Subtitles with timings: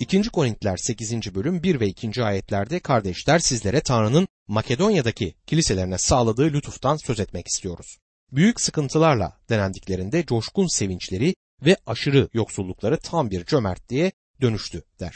[0.00, 0.22] 2.
[0.22, 1.34] Korintiler 8.
[1.34, 2.22] bölüm 1 ve 2.
[2.22, 7.98] ayetlerde kardeşler sizlere Tanrı'nın Makedonya'daki kiliselerine sağladığı lütuftan söz etmek istiyoruz.
[8.32, 11.34] Büyük sıkıntılarla denendiklerinde coşkun sevinçleri
[11.64, 15.14] ve aşırı yoksullukları tam bir cömertliğe dönüştü der.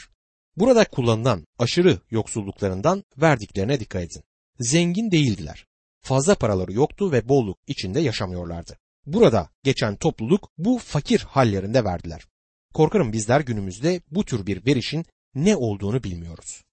[0.57, 4.23] Burada kullanılan aşırı yoksulluklarından verdiklerine dikkat edin.
[4.59, 5.65] Zengin değildiler.
[6.01, 8.77] Fazla paraları yoktu ve bolluk içinde yaşamıyorlardı.
[9.05, 12.25] Burada geçen topluluk bu fakir hallerinde verdiler.
[12.75, 15.05] Korkarım bizler günümüzde bu tür bir verişin
[15.35, 16.63] ne olduğunu bilmiyoruz.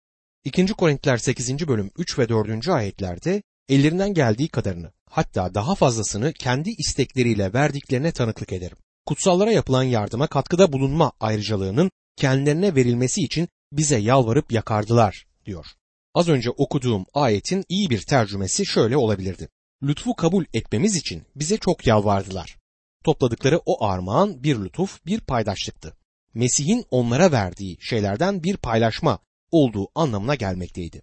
[0.45, 0.66] 2.
[0.66, 1.69] Korintiler 8.
[1.69, 2.69] bölüm 3 ve 4.
[2.69, 8.77] ayetlerde ellerinden geldiği kadarını hatta daha fazlasını kendi istekleriyle verdiklerine tanıklık ederim.
[9.06, 15.66] Kutsallara yapılan yardıma katkıda bulunma ayrıcalığının kendilerine verilmesi için bize yalvarıp yakardılar diyor.
[16.14, 19.48] Az önce okuduğum ayetin iyi bir tercümesi şöyle olabilirdi.
[19.83, 22.62] Lütfu kabul etmemiz için bize çok yalvardılar.
[23.05, 25.97] Topladıkları o armağan bir lütuf, bir paydaşlıktı.
[26.34, 29.19] Mesih'in onlara verdiği şeylerden bir paylaşma
[29.51, 31.02] olduğu anlamına gelmekteydi.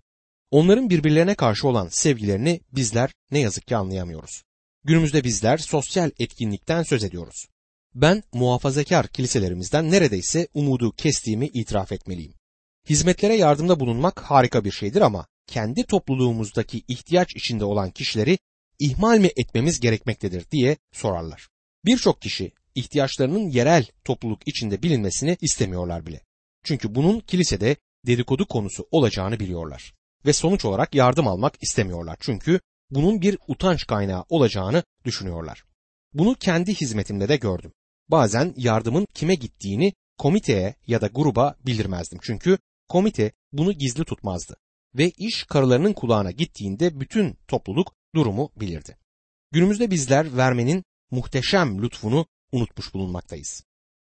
[0.51, 4.43] Onların birbirlerine karşı olan sevgilerini bizler ne yazık ki anlayamıyoruz.
[4.83, 7.47] Günümüzde bizler sosyal etkinlikten söz ediyoruz.
[7.95, 12.33] Ben muhafazakar kiliselerimizden neredeyse umudu kestiğimi itiraf etmeliyim.
[12.89, 18.37] Hizmetlere yardımda bulunmak harika bir şeydir ama kendi topluluğumuzdaki ihtiyaç içinde olan kişileri
[18.79, 21.49] ihmal mi etmemiz gerekmektedir diye sorarlar.
[21.85, 26.21] Birçok kişi ihtiyaçlarının yerel topluluk içinde bilinmesini istemiyorlar bile.
[26.63, 27.75] Çünkü bunun kilisede
[28.07, 29.93] dedikodu konusu olacağını biliyorlar
[30.25, 32.17] ve sonuç olarak yardım almak istemiyorlar.
[32.19, 32.59] Çünkü
[32.91, 35.63] bunun bir utanç kaynağı olacağını düşünüyorlar.
[36.13, 37.71] Bunu kendi hizmetimde de gördüm.
[38.09, 42.19] Bazen yardımın kime gittiğini komiteye ya da gruba bildirmezdim.
[42.21, 42.57] Çünkü
[42.89, 44.55] komite bunu gizli tutmazdı
[44.95, 48.97] ve iş karılarının kulağına gittiğinde bütün topluluk durumu bilirdi.
[49.51, 53.63] Günümüzde bizler vermenin muhteşem lütfunu unutmuş bulunmaktayız.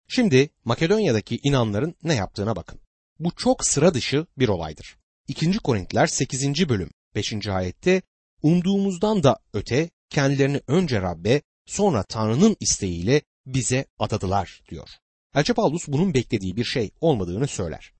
[0.09, 2.81] Şimdi Makedonya'daki inanların ne yaptığına bakın.
[3.19, 4.97] Bu çok sıra dışı bir olaydır.
[5.29, 5.59] 2.
[5.59, 6.69] Korintiler 8.
[6.69, 7.49] bölüm 5.
[7.49, 8.03] ayette
[8.43, 14.89] umduğumuzdan da öte kendilerini önce Rabbe sonra Tanrı'nın isteğiyle bize adadılar diyor.
[15.35, 17.93] Elçi Paulus bunun beklediği bir şey olmadığını söyler.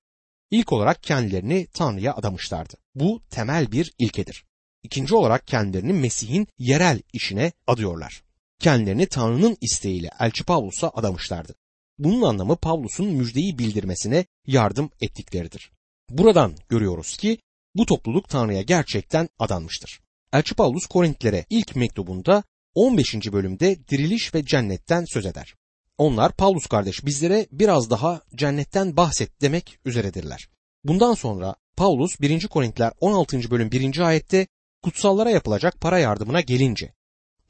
[0.51, 2.73] İlk olarak kendilerini Tanrı'ya adamışlardı.
[2.95, 4.45] Bu temel bir ilkedir.
[4.83, 8.23] İkinci olarak kendilerini Mesih'in yerel işine adıyorlar.
[8.59, 11.55] Kendilerini Tanrı'nın isteğiyle Elçi Pavlus'a adamışlardı.
[11.99, 15.71] Bunun anlamı Pavlus'un müjdeyi bildirmesine yardım ettikleridir.
[16.09, 17.37] Buradan görüyoruz ki
[17.75, 19.99] bu topluluk Tanrı'ya gerçekten adanmıştır.
[20.33, 22.43] Elçi Pavlus Korintlere ilk mektubunda
[22.75, 23.15] 15.
[23.15, 25.55] bölümde diriliş ve cennetten söz eder.
[25.97, 30.49] Onlar Pavlus kardeş bizlere biraz daha cennetten bahset demek üzeredirler.
[30.83, 32.47] Bundan sonra Paulus 1.
[32.47, 33.51] Korintiler 16.
[33.51, 33.99] bölüm 1.
[33.99, 34.47] ayette
[34.83, 36.93] kutsallara yapılacak para yardımına gelince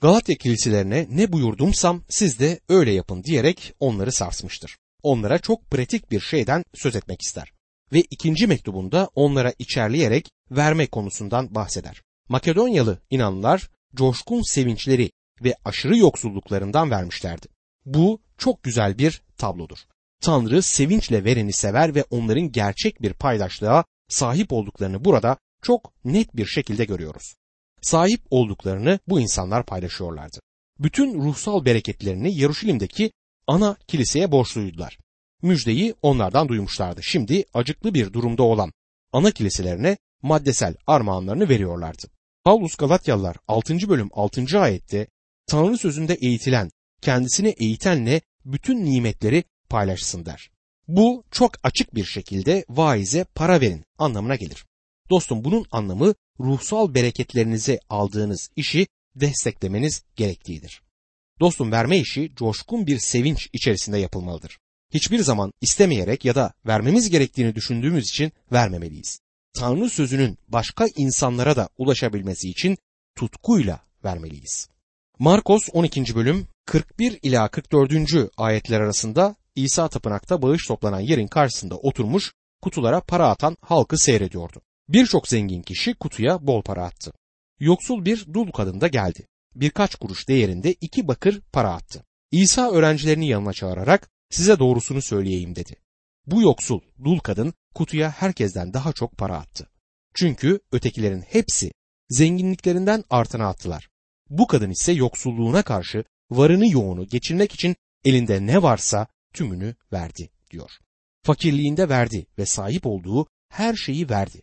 [0.02, 4.78] Galatya kiliselerine ne buyurdumsam siz de öyle yapın diyerek onları sarsmıştır.
[5.04, 7.54] Onlara çok pratik bir şeyden söz etmek ister.
[7.94, 12.02] Ve ikinci mektubunda onlara içerleyerek verme konusundan bahseder.
[12.30, 15.12] Makedonyalı inanlılar coşkun sevinçleri
[15.44, 17.48] ve aşırı yoksulluklarından vermişlerdi.
[17.86, 19.80] Bu çok güzel bir tablodur.
[20.22, 26.46] Tanrı sevinçle vereni sever ve onların gerçek bir paydaşlığa sahip olduklarını burada çok net bir
[26.46, 27.36] şekilde görüyoruz.
[27.82, 30.40] Sahip olduklarını bu insanlar paylaşıyorlardı.
[30.80, 33.12] Bütün ruhsal bereketlerini Yaruşilim'deki
[33.48, 34.98] ana kiliseye borçluydular.
[35.42, 37.04] Müjdeyi onlardan duymuşlardı.
[37.04, 38.72] Şimdi acıklı bir durumda olan
[39.14, 42.08] ana kiliselerine maddesel armağanlarını veriyorlardı.
[42.44, 43.90] Paulus Galatyalılar 6.
[43.90, 44.60] bölüm 6.
[44.60, 45.08] ayette
[45.48, 50.50] Tanrı sözünde eğitilen, kendisini eğitenle bütün nimetleri paylaşsın der.
[50.88, 54.66] Bu çok açık bir şekilde vaize para verin anlamına gelir.
[55.10, 60.82] Dostum bunun anlamı ruhsal bereketlerinizi aldığınız işi desteklemeniz gerektiğidir.
[61.40, 64.60] Dostum verme işi coşkun bir sevinç içerisinde yapılmalıdır.
[64.94, 69.20] Hiçbir zaman istemeyerek ya da vermemiz gerektiğini düşündüğümüz için vermemeliyiz.
[69.54, 72.78] Tanrı sözünün başka insanlara da ulaşabilmesi için
[73.16, 74.70] tutkuyla vermeliyiz.
[75.20, 76.16] Markos 12.
[76.16, 77.94] bölüm 41 ila 44.
[78.38, 84.62] ayetler arasında İsa tapınakta bağış toplanan yerin karşısında oturmuş kutulara para atan halkı seyrediyordu.
[84.90, 87.12] Birçok zengin kişi kutuya bol para attı.
[87.60, 89.28] Yoksul bir dul kadın da geldi.
[89.56, 92.04] Birkaç kuruş değerinde iki bakır para attı.
[92.32, 95.76] İsa öğrencilerini yanına çağırarak size doğrusunu söyleyeyim dedi.
[96.26, 99.70] Bu yoksul dul kadın kutuya herkesten daha çok para attı.
[100.14, 101.72] Çünkü ötekilerin hepsi
[102.10, 103.90] zenginliklerinden artına attılar.
[104.30, 107.76] Bu kadın ise yoksulluğuna karşı varını yoğunu geçirmek için
[108.06, 110.72] elinde ne varsa tümünü verdi diyor.
[111.24, 114.42] Fakirliğinde verdi ve sahip olduğu her şeyi verdi.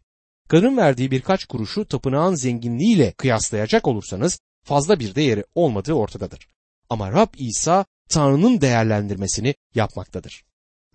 [0.48, 6.48] Kadın verdiği birkaç kuruşu tapınağın zenginliğiyle kıyaslayacak olursanız fazla bir değeri olmadığı ortadadır.
[6.90, 10.44] Ama Rab İsa Tanrı'nın değerlendirmesini yapmaktadır.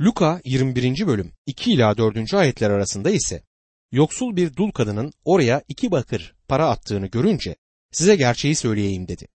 [0.01, 1.07] Luka 21.
[1.07, 2.33] bölüm 2 ila 4.
[2.33, 3.43] ayetler arasında ise
[3.91, 7.55] yoksul bir dul kadının oraya iki bakır para attığını görünce
[7.91, 9.27] size gerçeği söyleyeyim dedi.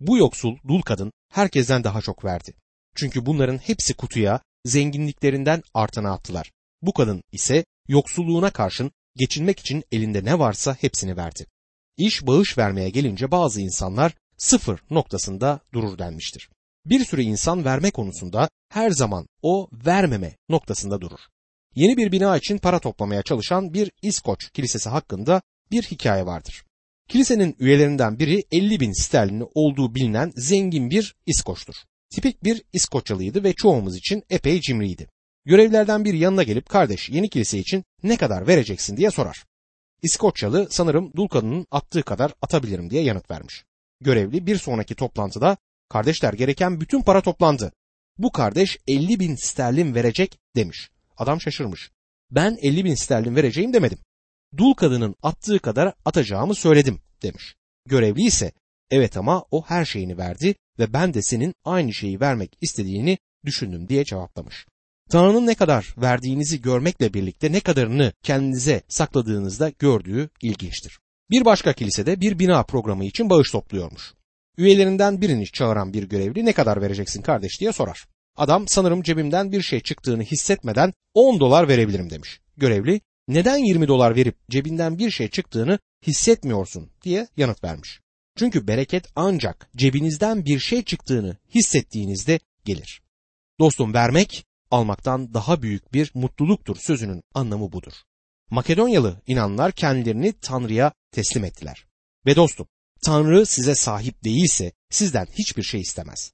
[0.00, 2.54] Bu yoksul dul kadın herkesten daha çok verdi.
[2.96, 6.52] Çünkü bunların hepsi kutuya zenginliklerinden artana attılar.
[6.82, 11.46] Bu kadın ise yoksulluğuna karşın geçinmek için elinde ne varsa hepsini verdi.
[11.96, 16.50] İş bağış vermeye gelince bazı insanlar sıfır noktasında durur denmiştir.
[16.86, 21.20] Bir sürü insan verme konusunda her zaman o vermeme noktasında durur.
[21.74, 26.64] Yeni bir bina için para toplamaya çalışan bir İskoç kilisesi hakkında bir hikaye vardır.
[27.08, 31.74] Kilisenin üyelerinden biri 50 bin sterlini olduğu bilinen zengin bir İskoç'tur.
[32.10, 35.08] Tipik bir İskoçyalıydı ve çoğumuz için epey cimriydi.
[35.46, 39.44] Görevlerden biri yanına gelip kardeş yeni kilise için ne kadar vereceksin diye sorar.
[40.02, 43.64] İskoçyalı sanırım dul kadının attığı kadar atabilirim diye yanıt vermiş.
[44.00, 45.56] Görevli bir sonraki toplantıda
[45.88, 47.72] kardeşler gereken bütün para toplandı.
[48.18, 50.90] Bu kardeş 50 bin sterlin verecek demiş.
[51.16, 51.90] Adam şaşırmış.
[52.30, 53.98] Ben 50 bin sterlin vereceğim demedim.
[54.56, 57.54] Dul kadının attığı kadar atacağımı söyledim demiş.
[57.86, 58.52] Görevli ise
[58.90, 63.88] evet ama o her şeyini verdi ve ben de senin aynı şeyi vermek istediğini düşündüm
[63.88, 64.66] diye cevaplamış.
[65.10, 70.98] Tanrı'nın ne kadar verdiğinizi görmekle birlikte ne kadarını kendinize sakladığınızda gördüğü ilginçtir.
[71.30, 74.14] Bir başka kilisede bir bina programı için bağış topluyormuş.
[74.58, 78.04] Üyelerinden birini çağıran bir görevli ne kadar vereceksin kardeş diye sorar.
[78.36, 82.40] Adam sanırım cebimden bir şey çıktığını hissetmeden 10 dolar verebilirim demiş.
[82.56, 88.00] Görevli neden 20 dolar verip cebinden bir şey çıktığını hissetmiyorsun diye yanıt vermiş.
[88.38, 93.02] Çünkü bereket ancak cebinizden bir şey çıktığını hissettiğinizde gelir.
[93.60, 97.92] Dostum vermek almaktan daha büyük bir mutluluktur sözünün anlamı budur.
[98.50, 101.86] Makedonyalı inanlar kendilerini Tanrı'ya teslim ettiler.
[102.26, 102.66] Ve dostum,
[103.04, 106.32] Tanrı size sahip değilse sizden hiçbir şey istemez.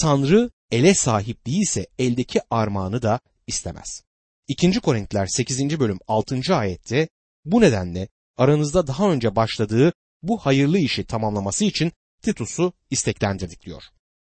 [0.00, 4.02] Tanrı ele sahip değilse eldeki armağanı da istemez.
[4.48, 4.80] 2.
[4.80, 5.80] Korintiler 8.
[5.80, 6.56] bölüm 6.
[6.56, 7.08] ayette
[7.44, 9.92] bu nedenle aranızda daha önce başladığı
[10.22, 11.92] bu hayırlı işi tamamlaması için
[12.22, 13.82] Titus'u isteklendirdik diyor.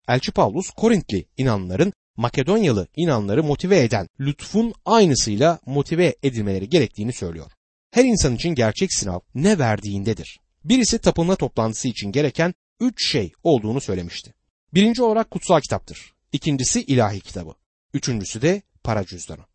[0.07, 7.51] Elçi Paulus Korintli inanların Makedonyalı inanları motive eden lütfun aynısıyla motive edilmeleri gerektiğini söylüyor.
[7.91, 10.39] Her insan için gerçek sınav ne verdiğindedir.
[10.63, 14.33] Birisi tapınma toplantısı için gereken üç şey olduğunu söylemişti.
[14.73, 16.13] Birinci olarak kutsal kitaptır.
[16.31, 17.53] İkincisi ilahi kitabı.
[17.93, 19.45] Üçüncüsü de para cüzdanı.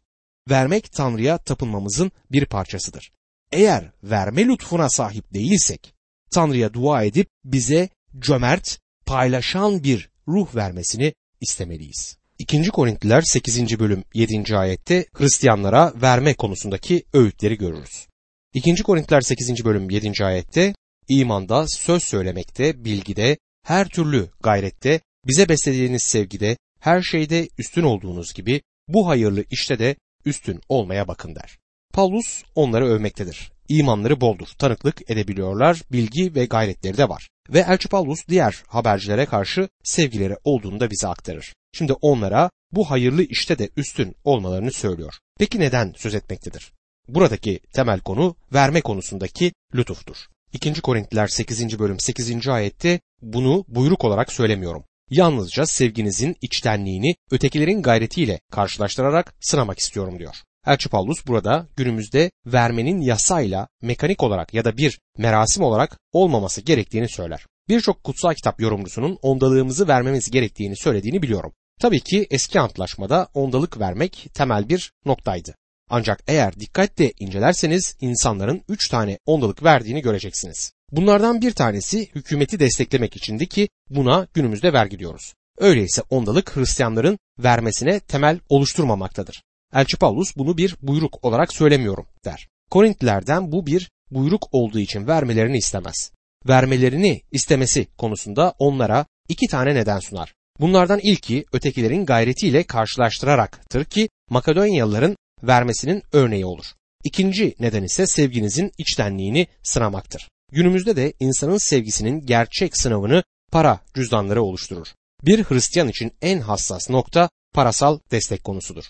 [0.50, 3.12] Vermek Tanrı'ya tapınmamızın bir parçasıdır.
[3.52, 5.94] Eğer verme lütfuna sahip değilsek,
[6.30, 7.88] Tanrı'ya dua edip bize
[8.18, 12.17] cömert, paylaşan bir ruh vermesini istemeliyiz.
[12.38, 12.68] 2.
[12.68, 13.78] Korintliler 8.
[13.78, 14.56] bölüm 7.
[14.56, 18.06] ayette Hristiyanlara verme konusundaki öğütleri görürüz.
[18.54, 18.82] 2.
[18.82, 19.64] Korintliler 8.
[19.64, 20.24] bölüm 7.
[20.24, 20.74] ayette
[21.08, 28.62] imanda, söz söylemekte, bilgide, her türlü gayrette, bize beslediğiniz sevgide, her şeyde üstün olduğunuz gibi
[28.88, 31.58] bu hayırlı işte de üstün olmaya bakın der.
[31.92, 33.52] Paulus onları övmektedir.
[33.68, 37.28] İmanları boldur, tanıklık edebiliyorlar, bilgi ve gayretleri de var.
[37.50, 41.54] Ve Elçi Paulus diğer habercilere karşı sevgileri olduğunu da bize aktarır.
[41.72, 45.14] Şimdi onlara bu hayırlı işte de üstün olmalarını söylüyor.
[45.38, 46.72] Peki neden söz etmektedir?
[47.08, 50.16] Buradaki temel konu verme konusundaki lütuftur.
[50.52, 50.80] 2.
[50.80, 51.78] Korintliler 8.
[51.78, 52.48] bölüm 8.
[52.48, 54.84] ayette bunu buyruk olarak söylemiyorum.
[55.10, 60.36] Yalnızca sevginizin içtenliğini ötekilerin gayretiyle karşılaştırarak sınamak istiyorum diyor.
[60.66, 67.08] Elçi Paulus burada günümüzde vermenin yasayla mekanik olarak ya da bir merasim olarak olmaması gerektiğini
[67.08, 67.46] söyler.
[67.68, 71.52] Birçok kutsal kitap yorumcusunun ondalığımızı vermemiz gerektiğini söylediğini biliyorum.
[71.80, 75.54] Tabii ki eski antlaşmada ondalık vermek temel bir noktaydı.
[75.90, 80.72] Ancak eğer dikkatle incelerseniz insanların üç tane ondalık verdiğini göreceksiniz.
[80.92, 85.34] Bunlardan bir tanesi hükümeti desteklemek içindi ki buna günümüzde vergi diyoruz.
[85.58, 89.42] Öyleyse ondalık Hristiyanların vermesine temel oluşturmamaktadır.
[89.74, 92.48] Elçi Paulus bunu bir buyruk olarak söylemiyorum der.
[92.70, 96.10] Korintlilerden bu bir buyruk olduğu için vermelerini istemez.
[96.48, 100.34] Vermelerini istemesi konusunda onlara iki tane neden sunar.
[100.60, 106.64] Bunlardan ilki ötekilerin gayretiyle karşılaştıraraktır ki Makedonyalıların vermesinin örneği olur.
[107.04, 110.28] İkinci neden ise sevginizin içtenliğini sınamaktır.
[110.52, 114.86] Günümüzde de insanın sevgisinin gerçek sınavını para cüzdanları oluşturur.
[115.26, 118.84] Bir Hristiyan için en hassas nokta parasal destek konusudur.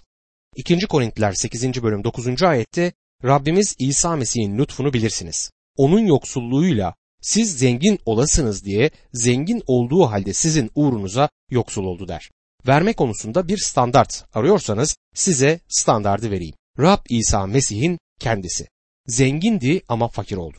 [0.56, 0.78] 2.
[0.78, 1.82] Korintliler 8.
[1.82, 2.42] bölüm 9.
[2.42, 2.92] ayette
[3.24, 5.50] Rabbimiz İsa Mesih'in lütfunu bilirsiniz.
[5.76, 12.30] Onun yoksulluğuyla siz zengin olasınız diye zengin olduğu halde sizin uğrunuza yoksul oldu der.
[12.66, 16.54] Verme konusunda bir standart arıyorsanız size standardı vereyim.
[16.78, 18.68] Rab İsa Mesih'in kendisi.
[19.06, 20.56] Zengindi ama fakir oldu.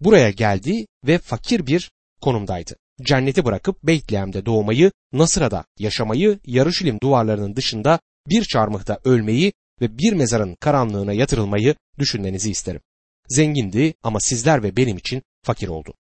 [0.00, 2.76] Buraya geldi ve fakir bir konumdaydı.
[3.02, 10.56] Cenneti bırakıp Beytlehem'de doğmayı, Nasıra'da yaşamayı, Yarışilim duvarlarının dışında bir çarmıhta ölmeyi ve bir mezarın
[10.60, 12.80] karanlığına yatırılmayı düşünmenizi isterim.
[13.28, 15.94] Zengindi ama sizler ve benim için fakir oldu.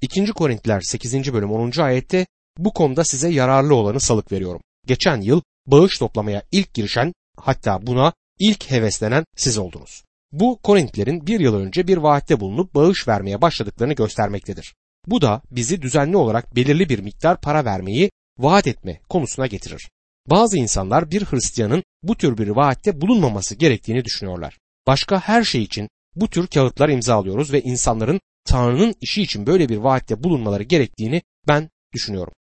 [0.00, 0.26] 2.
[0.26, 1.32] Korintiler 8.
[1.32, 1.80] bölüm 10.
[1.80, 2.26] ayette
[2.58, 4.60] bu konuda size yararlı olanı salık veriyorum.
[4.86, 10.04] Geçen yıl bağış toplamaya ilk girişen hatta buna ilk heveslenen siz oldunuz.
[10.32, 14.74] Bu Korintlilerin bir yıl önce bir vaatte bulunup bağış vermeye başladıklarını göstermektedir.
[15.06, 19.90] Bu da bizi düzenli olarak belirli bir miktar para vermeyi vaat etme konusuna getirir.
[20.26, 24.58] Bazı insanlar bir Hristiyanın bu tür bir vaatte bulunmaması gerektiğini düşünüyorlar.
[24.86, 29.76] Başka her şey için bu tür kağıtlar imzalıyoruz ve insanların Tanrı'nın işi için böyle bir
[29.76, 32.32] vaatte bulunmaları gerektiğini ben düşünüyorum.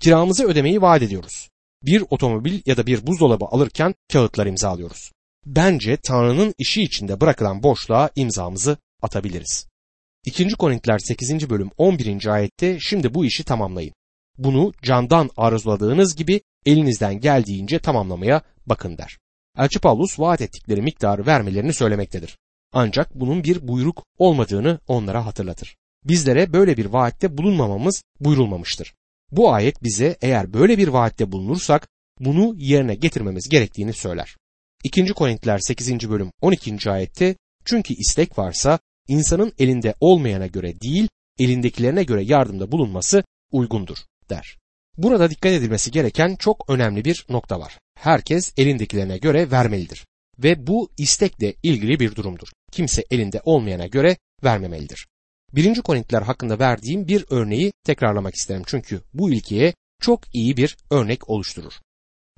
[0.00, 1.48] Kiramızı ödemeyi vaat ediyoruz.
[1.82, 5.12] Bir otomobil ya da bir buzdolabı alırken kağıtlar imzalıyoruz.
[5.46, 9.66] Bence Tanrı'nın işi içinde bırakılan boşluğa imzamızı atabiliriz.
[10.24, 10.48] 2.
[10.48, 11.50] Korintiler 8.
[11.50, 12.26] bölüm 11.
[12.26, 13.94] ayette şimdi bu işi tamamlayın.
[14.38, 19.18] Bunu candan arzuladığınız gibi elinizden geldiğince tamamlamaya bakın der.
[19.58, 22.38] Elçi Paulus vaat ettikleri miktarı vermelerini söylemektedir.
[22.72, 25.76] Ancak bunun bir buyruk olmadığını onlara hatırlatır.
[26.04, 28.94] Bizlere böyle bir vaatte bulunmamamız buyurulmamıştır.
[29.30, 31.88] Bu ayet bize eğer böyle bir vaatte bulunursak
[32.20, 34.36] bunu yerine getirmemiz gerektiğini söyler.
[34.84, 35.06] 2.
[35.06, 36.10] Korintiler 8.
[36.10, 36.90] bölüm 12.
[36.90, 41.08] ayette çünkü istek varsa insanın elinde olmayana göre değil
[41.38, 43.98] elindekilerine göre yardımda bulunması uygundur
[44.30, 44.58] der.
[44.96, 47.78] Burada dikkat edilmesi gereken çok önemli bir nokta var.
[47.94, 50.06] Herkes elindekilerine göre vermelidir
[50.38, 52.48] ve bu istekle ilgili bir durumdur.
[52.72, 55.06] Kimse elinde olmayana göre vermemelidir.
[55.52, 55.82] 1.
[55.82, 61.72] Korintiler hakkında verdiğim bir örneği tekrarlamak isterim çünkü bu ilkeye çok iyi bir örnek oluşturur.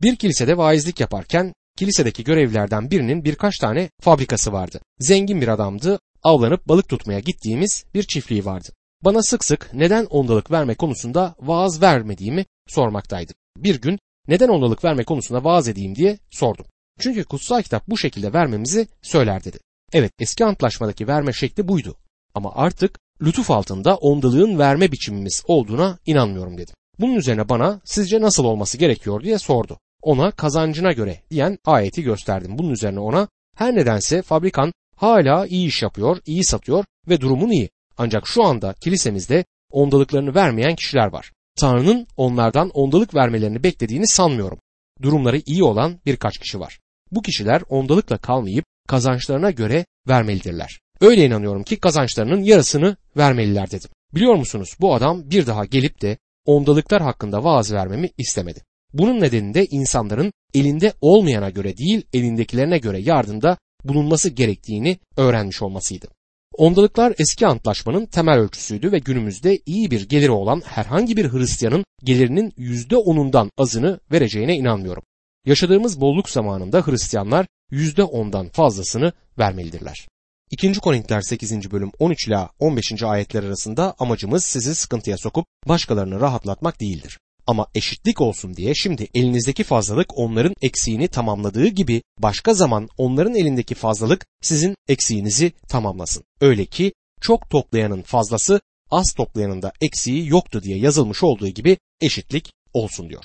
[0.02, 4.80] Bir kilisede vaizlik yaparken kilisedeki görevlilerden birinin birkaç tane fabrikası vardı.
[4.98, 8.68] Zengin bir adamdı, avlanıp balık tutmaya gittiğimiz bir çiftliği vardı.
[9.04, 13.32] Bana sık sık neden ondalık verme konusunda vaaz vermediğimi sormaktaydı.
[13.56, 16.66] Bir gün neden ondalık verme konusunda vaaz edeyim diye sordum.
[17.00, 19.58] Çünkü kutsal kitap bu şekilde vermemizi söyler dedi.
[19.92, 21.96] Evet eski antlaşmadaki verme şekli buydu.
[22.34, 26.74] Ama artık lütuf altında ondalığın verme biçimimiz olduğuna inanmıyorum dedim.
[26.98, 29.78] Bunun üzerine bana sizce nasıl olması gerekiyor diye sordu.
[30.02, 32.58] Ona kazancına göre diyen ayeti gösterdim.
[32.58, 37.70] Bunun üzerine ona her nedense fabrikan hala iyi iş yapıyor, iyi satıyor ve durumun iyi.
[37.98, 41.32] Ancak şu anda kilisemizde ondalıklarını vermeyen kişiler var.
[41.60, 44.58] Tanrı'nın onlardan ondalık vermelerini beklediğini sanmıyorum.
[45.02, 46.80] Durumları iyi olan birkaç kişi var.
[47.10, 50.80] Bu kişiler ondalıkla kalmayıp kazançlarına göre vermelidirler.
[51.00, 53.90] Öyle inanıyorum ki kazançlarının yarısını vermeliler dedim.
[54.14, 58.62] Biliyor musunuz bu adam bir daha gelip de ondalıklar hakkında vaaz vermemi istemedi.
[58.92, 66.08] Bunun nedeni de insanların elinde olmayana göre değil elindekilerine göre yardımda bulunması gerektiğini öğrenmiş olmasıydı.
[66.56, 72.52] Ondalıklar eski antlaşmanın temel ölçüsüydü ve günümüzde iyi bir geliri olan herhangi bir Hristiyanın gelirinin
[72.56, 75.02] yüzde onundan azını vereceğine inanmıyorum.
[75.46, 80.08] Yaşadığımız bolluk zamanında Hristiyanlar yüzde ondan fazlasını vermelidirler.
[80.50, 80.72] 2.
[80.72, 81.70] Korintiler 8.
[81.70, 83.02] bölüm 13 ila 15.
[83.02, 87.18] ayetler arasında amacımız sizi sıkıntıya sokup başkalarını rahatlatmak değildir.
[87.46, 93.74] Ama eşitlik olsun diye şimdi elinizdeki fazlalık onların eksiğini tamamladığı gibi başka zaman onların elindeki
[93.74, 96.24] fazlalık sizin eksiğinizi tamamlasın.
[96.40, 98.60] Öyle ki çok toplayanın fazlası
[98.90, 103.24] az toplayanın da eksiği yoktu diye yazılmış olduğu gibi eşitlik olsun diyor.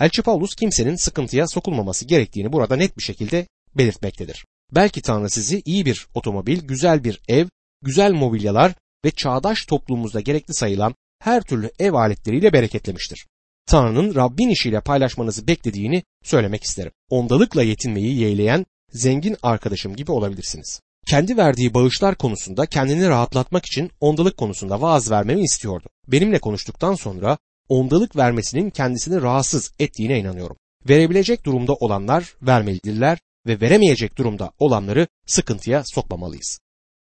[0.00, 4.44] Elçi Paulus kimsenin sıkıntıya sokulmaması gerektiğini burada net bir şekilde belirtmektedir.
[4.74, 7.46] Belki Tanrı sizi iyi bir otomobil, güzel bir ev,
[7.82, 13.26] güzel mobilyalar ve çağdaş toplumumuzda gerekli sayılan her türlü ev aletleriyle bereketlemiştir.
[13.66, 16.92] Tanrı'nın Rabbin işiyle paylaşmanızı beklediğini söylemek isterim.
[17.10, 20.80] Ondalıkla yetinmeyi yeğleyen zengin arkadaşım gibi olabilirsiniz.
[21.06, 25.88] Kendi verdiği bağışlar konusunda kendini rahatlatmak için ondalık konusunda vaaz vermemi istiyordu.
[26.08, 30.56] Benimle konuştuktan sonra ondalık vermesinin kendisini rahatsız ettiğine inanıyorum.
[30.88, 36.58] Verebilecek durumda olanlar vermelidirler ve veremeyecek durumda olanları sıkıntıya sokmamalıyız.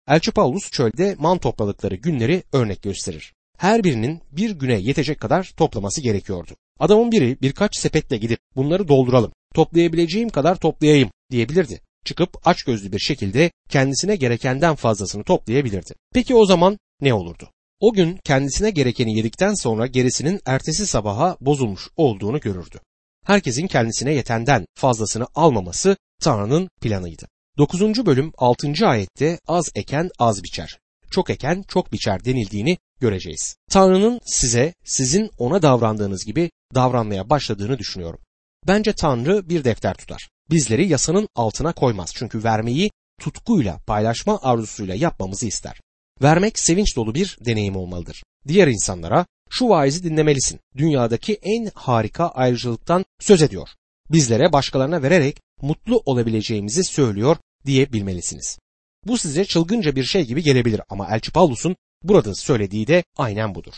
[0.08, 3.34] Elçi Paulus çölde man topladıkları günleri örnek gösterir.
[3.58, 6.52] Her birinin bir güne yetecek kadar toplaması gerekiyordu.
[6.80, 11.82] Adamın biri birkaç sepetle gidip bunları dolduralım, toplayabileceğim kadar toplayayım diyebilirdi.
[12.06, 15.94] Çıkıp açgözlü bir şekilde kendisine gerekenden fazlasını toplayabilirdi.
[16.14, 17.50] Peki o zaman ne olurdu?
[17.80, 22.80] O gün kendisine gerekeni yedikten sonra gerisinin ertesi sabaha bozulmuş olduğunu görürdü.
[23.28, 27.28] Herkesin kendisine yetenden fazlasını almaması Tanrı'nın planıydı.
[27.58, 28.06] 9.
[28.06, 28.88] bölüm 6.
[28.88, 30.80] ayette az eken az biçer,
[31.12, 33.56] çok eken çok biçer denildiğini göreceğiz.
[33.72, 38.20] Tanrı'nın size sizin ona davrandığınız gibi davranmaya başladığını düşünüyorum.
[38.68, 40.30] Bence Tanrı bir defter tutar.
[40.50, 42.92] Bizleri yasanın altına koymaz çünkü vermeyi
[43.22, 45.82] tutkuyla, paylaşma arzusuyla yapmamızı ister.
[46.22, 48.24] Vermek sevinç dolu bir deneyim olmalıdır.
[48.48, 50.60] Diğer insanlara şu vaizi dinlemelisin.
[50.78, 53.70] Dünyadaki en harika ayrıcalıktan söz ediyor.
[54.12, 58.60] Bizlere başkalarına vererek mutlu olabileceğimizi söylüyor diyebilmelisiniz.
[59.06, 63.74] Bu size çılgınca bir şey gibi gelebilir ama Elçi Pavlus'un burada söylediği de aynen budur.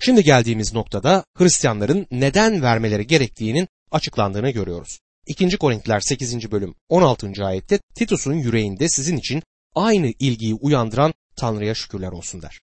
[0.00, 5.00] Şimdi geldiğimiz noktada Hristiyanların neden vermeleri gerektiğinin açıklandığını görüyoruz.
[5.26, 5.58] 2.
[5.58, 6.52] Korintiler 8.
[6.52, 7.44] bölüm 16.
[7.44, 9.42] ayette Titus'un yüreğinde sizin için
[9.74, 12.60] aynı ilgiyi uyandıran Tanrı'ya şükürler olsun der.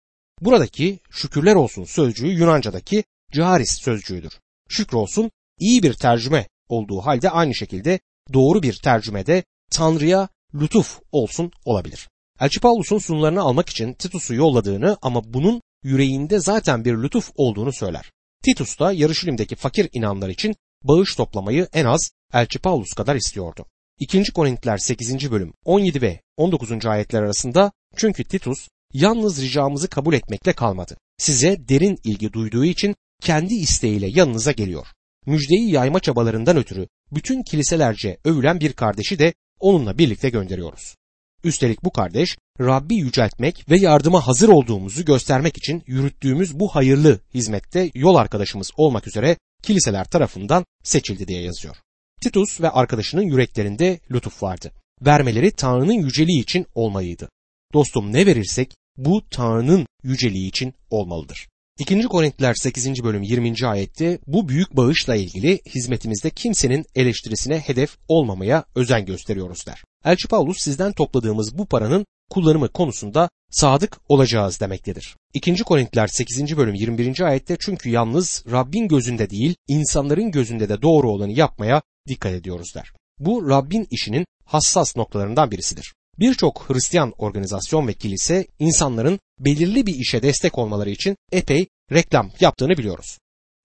[0.45, 4.33] Buradaki şükürler olsun sözcüğü Yunanca'daki caris sözcüğüdür.
[4.69, 8.01] Şükür olsun iyi bir tercüme olduğu halde aynı şekilde
[8.33, 12.09] doğru bir tercümede Tanrı'ya lütuf olsun olabilir.
[12.41, 18.13] Elçi Paulus'un sunularını almak için Titus'u yolladığını ama bunun yüreğinde zaten bir lütuf olduğunu söyler.
[18.45, 23.67] Titus da Yarışilim'deki fakir inanlar için bağış toplamayı en az Elçi Paulus kadar istiyordu.
[23.99, 24.33] 2.
[24.33, 25.31] Korintiler 8.
[25.31, 26.87] bölüm 17 ve 19.
[26.87, 30.97] ayetler arasında çünkü Titus yalnız ricamızı kabul etmekle kalmadı.
[31.19, 34.87] Size derin ilgi duyduğu için kendi isteğiyle yanınıza geliyor.
[35.27, 40.97] Müjdeyi yayma çabalarından ötürü bütün kiliselerce övülen bir kardeşi de onunla birlikte gönderiyoruz.
[41.45, 47.91] Üstelik bu kardeş Rabbi yüceltmek ve yardıma hazır olduğumuzu göstermek için yürüttüğümüz bu hayırlı hizmette
[47.95, 51.77] yol arkadaşımız olmak üzere kiliseler tarafından seçildi diye yazıyor.
[52.23, 54.73] Titus ve arkadaşının yüreklerinde lütuf vardı.
[55.03, 57.29] Vermeleri Tanrı'nın yüceliği için olmalıydı.
[57.75, 61.49] Dostum ne verirsek bu Tanrı'nın yüceliği için olmalıdır.
[61.79, 62.03] 2.
[62.03, 63.05] Korintiler 8.
[63.05, 63.67] bölüm 20.
[63.67, 69.85] ayette bu büyük bağışla ilgili hizmetimizde kimsenin eleştirisine hedef olmamaya özen gösteriyoruz der.
[70.05, 75.17] Elçi Paulus sizden topladığımız bu paranın kullanımı konusunda sadık olacağız demektedir.
[75.35, 75.55] 2.
[75.55, 76.57] Korintiler 8.
[76.57, 77.21] bölüm 21.
[77.21, 82.93] ayette çünkü yalnız Rabbin gözünde değil insanların gözünde de doğru olanı yapmaya dikkat ediyoruz der.
[83.19, 85.95] Bu Rabbin işinin hassas noktalarından birisidir.
[86.19, 92.79] Birçok Hristiyan organizasyon ve kilise insanların belirli bir işe destek olmaları için epey reklam yaptığını
[92.79, 93.19] biliyoruz.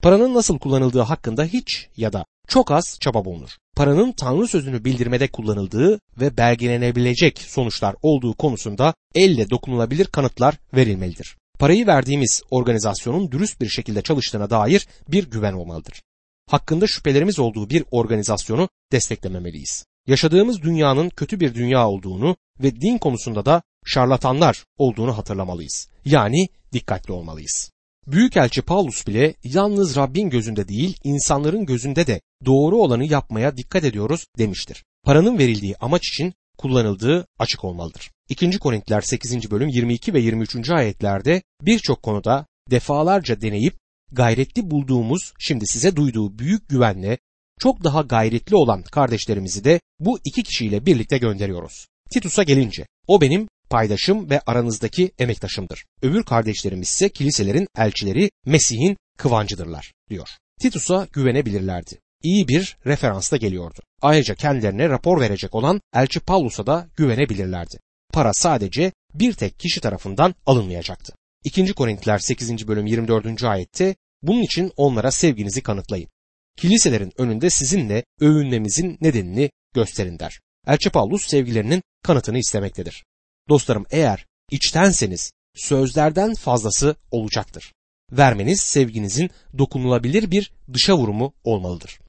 [0.03, 3.49] Paranın nasıl kullanıldığı hakkında hiç ya da çok az çaba bulunur.
[3.75, 11.37] Paranın Tanrı sözünü bildirmede kullanıldığı ve belgelenebilecek sonuçlar olduğu konusunda elle dokunulabilir kanıtlar verilmelidir.
[11.59, 16.01] Parayı verdiğimiz organizasyonun dürüst bir şekilde çalıştığına dair bir güven olmalıdır.
[16.49, 19.85] Hakkında şüphelerimiz olduğu bir organizasyonu desteklememeliyiz.
[20.07, 25.89] Yaşadığımız dünyanın kötü bir dünya olduğunu ve din konusunda da şarlatanlar olduğunu hatırlamalıyız.
[26.05, 27.71] Yani dikkatli olmalıyız.
[28.07, 34.25] Büyükelçi Paulus bile yalnız Rabbin gözünde değil insanların gözünde de doğru olanı yapmaya dikkat ediyoruz
[34.37, 34.83] demiştir.
[35.03, 38.11] Paranın verildiği amaç için kullanıldığı açık olmalıdır.
[38.29, 38.59] 2.
[38.59, 39.51] Korintiler 8.
[39.51, 40.69] bölüm 22 ve 23.
[40.69, 43.73] ayetlerde birçok konuda defalarca deneyip
[44.11, 47.17] gayretli bulduğumuz şimdi size duyduğu büyük güvenle
[47.59, 51.87] çok daha gayretli olan kardeşlerimizi de bu iki kişiyle birlikte gönderiyoruz.
[52.11, 55.85] Titus'a gelince o benim paydaşım ve aranızdaki emektaşımdır.
[56.01, 60.29] Öbür kardeşlerimiz ise kiliselerin elçileri Mesih'in kıvancıdırlar diyor.
[60.59, 61.99] Titus'a güvenebilirlerdi.
[62.23, 63.79] İyi bir referansla geliyordu.
[64.01, 67.79] Ayrıca kendilerine rapor verecek olan elçi Paulus'a da güvenebilirlerdi.
[68.13, 71.13] Para sadece bir tek kişi tarafından alınmayacaktı.
[71.43, 71.73] 2.
[71.73, 72.67] Korintiler 8.
[72.67, 73.43] bölüm 24.
[73.43, 76.09] ayette bunun için onlara sevginizi kanıtlayın.
[76.57, 80.39] Kiliselerin önünde sizinle övünmemizin nedenini gösterin der.
[80.67, 83.03] Elçi Paulus sevgilerinin kanıtını istemektedir.
[83.49, 87.73] Dostlarım eğer içtenseniz sözlerden fazlası olacaktır.
[88.11, 91.99] Vermeniz sevginizin dokunulabilir bir dışa vurumu olmalıdır.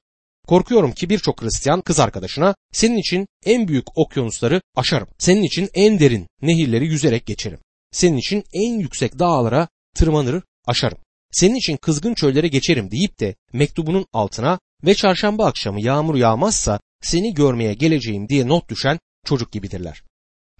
[0.47, 5.07] Korkuyorum ki birçok Hristiyan kız arkadaşına senin için en büyük okyanusları aşarım.
[5.17, 7.59] Senin için en derin nehirleri yüzerek geçerim.
[7.91, 10.97] Senin için en yüksek dağlara tırmanır aşarım.
[11.31, 17.33] Senin için kızgın çöllere geçerim deyip de mektubunun altına ve çarşamba akşamı yağmur yağmazsa seni
[17.33, 20.03] görmeye geleceğim diye not düşen çocuk gibidirler.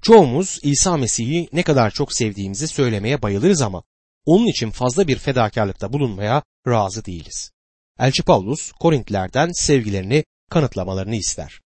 [0.01, 3.83] Çoğumuz İsa Mesih'i ne kadar çok sevdiğimizi söylemeye bayılırız ama
[4.25, 7.51] onun için fazla bir fedakarlıkta bulunmaya razı değiliz.
[7.99, 11.61] Elçi Paulus Korintlilerden sevgilerini kanıtlamalarını ister.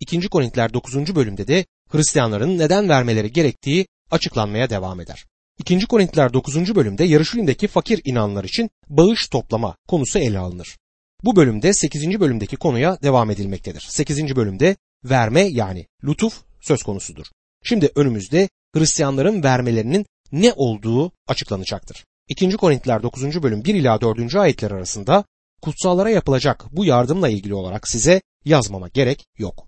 [0.00, 0.28] 2.
[0.28, 1.14] Korintliler 9.
[1.14, 5.24] bölümde de Hristiyanların neden vermeleri gerektiği açıklanmaya devam eder.
[5.58, 5.86] 2.
[5.86, 6.74] Korintliler 9.
[6.74, 10.76] bölümde Yarışilim'deki fakir inanlar için bağış toplama konusu ele alınır.
[11.24, 12.20] Bu bölümde 8.
[12.20, 13.86] bölümdeki konuya devam edilmektedir.
[13.88, 14.36] 8.
[14.36, 17.26] bölümde verme yani lütuf söz konusudur.
[17.64, 22.04] Şimdi önümüzde Hristiyanların vermelerinin ne olduğu açıklanacaktır.
[22.28, 22.50] 2.
[22.50, 23.42] Korintiler 9.
[23.42, 24.36] bölüm 1 ila 4.
[24.36, 25.24] ayetler arasında
[25.62, 29.66] kutsallara yapılacak bu yardımla ilgili olarak size yazmama gerek yok.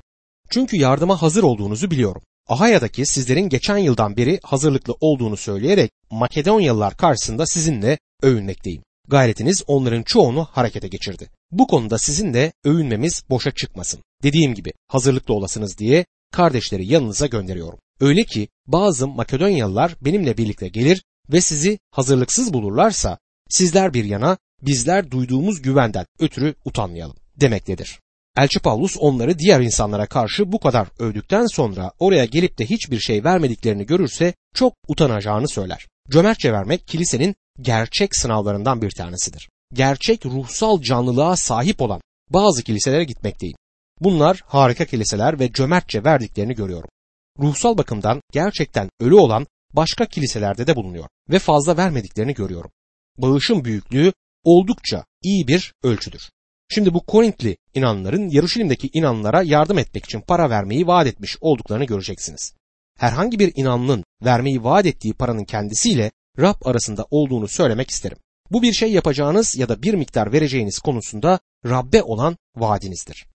[0.50, 2.22] Çünkü yardıma hazır olduğunuzu biliyorum.
[2.48, 8.82] Ahaya'daki sizlerin geçen yıldan beri hazırlıklı olduğunu söyleyerek Makedonyalılar karşısında sizinle övünmekteyim.
[9.08, 11.30] Gayretiniz onların çoğunu harekete geçirdi.
[11.50, 14.00] Bu konuda sizinle övünmemiz boşa çıkmasın.
[14.22, 17.78] Dediğim gibi hazırlıklı olasınız diye kardeşleri yanınıza gönderiyorum.
[18.00, 25.10] Öyle ki bazı Makedonyalılar benimle birlikte gelir ve sizi hazırlıksız bulurlarsa sizler bir yana bizler
[25.10, 28.00] duyduğumuz güvenden ötürü utanmayalım demektedir.
[28.38, 33.24] Elçi Paulus onları diğer insanlara karşı bu kadar övdükten sonra oraya gelip de hiçbir şey
[33.24, 35.86] vermediklerini görürse çok utanacağını söyler.
[36.10, 39.48] Cömertçe vermek kilisenin gerçek sınavlarından bir tanesidir.
[39.72, 43.56] Gerçek ruhsal canlılığa sahip olan bazı kiliselere gitmekteyim.
[44.00, 46.90] Bunlar harika kiliseler ve cömertçe verdiklerini görüyorum.
[47.38, 52.70] Ruhsal bakımdan gerçekten ölü olan başka kiliselerde de bulunuyor ve fazla vermediklerini görüyorum.
[53.16, 54.12] Bağışın büyüklüğü
[54.44, 56.30] oldukça iyi bir ölçüdür.
[56.68, 62.54] Şimdi bu Korintli inanların Yaruşilim'deki inanlara yardım etmek için para vermeyi vaat etmiş olduklarını göreceksiniz.
[62.98, 68.18] Herhangi bir inanlının vermeyi vaat ettiği paranın kendisiyle Rab arasında olduğunu söylemek isterim.
[68.50, 73.26] Bu bir şey yapacağınız ya da bir miktar vereceğiniz konusunda Rabbe olan vaadinizdir.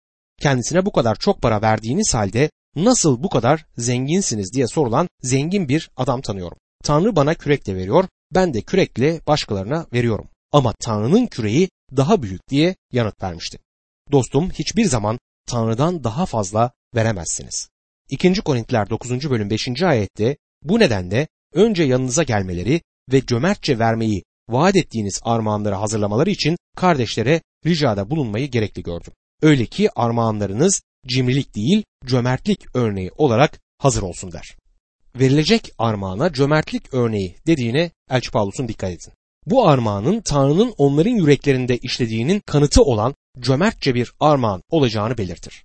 [0.42, 5.92] Kendisine bu kadar çok para verdiğiniz halde nasıl bu kadar zenginsiniz diye sorulan zengin bir
[5.98, 6.58] adam tanıyorum.
[6.84, 10.28] Tanrı bana kürekle veriyor, ben de kürekle başkalarına veriyorum.
[10.54, 13.60] Ama Tanrı'nın küreği daha büyük diye yanıt vermişti.
[14.12, 17.70] Dostum hiçbir zaman Tanrı'dan daha fazla veremezsiniz.
[18.10, 18.34] 2.
[18.34, 19.30] Korintiler 9.
[19.30, 19.84] bölüm 5.
[19.84, 27.42] ayette bu nedenle önce yanınıza gelmeleri ve cömertçe vermeyi vaat ettiğiniz armağanları hazırlamaları için kardeşlere
[27.66, 29.14] ricada bulunmayı gerekli gördüm.
[29.42, 34.56] Öyle ki armağanlarınız cimrilik değil cömertlik örneği olarak hazır olsun der.
[35.16, 39.14] Verilecek armağana cömertlik örneği dediğine Elçi Paulus'un dikkat edin.
[39.46, 45.64] Bu armağanın Tanrı'nın onların yüreklerinde işlediğinin kanıtı olan cömertçe bir armağan olacağını belirtir.